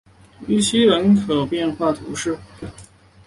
[0.47, 2.35] 于西人口变化图示